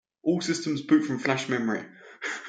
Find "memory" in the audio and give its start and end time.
1.47-1.83